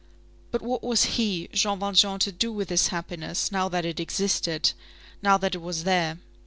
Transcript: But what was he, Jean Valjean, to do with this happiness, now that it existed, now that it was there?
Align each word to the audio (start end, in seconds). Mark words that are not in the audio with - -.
But 0.49 0.63
what 0.63 0.81
was 0.83 1.03
he, 1.19 1.47
Jean 1.53 1.77
Valjean, 1.77 2.17
to 2.21 2.31
do 2.31 2.51
with 2.51 2.69
this 2.69 2.87
happiness, 2.87 3.51
now 3.51 3.69
that 3.69 3.85
it 3.85 3.99
existed, 3.99 4.71
now 5.21 5.37
that 5.37 5.53
it 5.53 5.61
was 5.61 5.83
there? 5.83 6.17